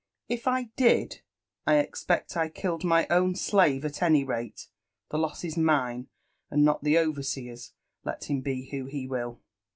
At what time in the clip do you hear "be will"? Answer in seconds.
8.89-9.41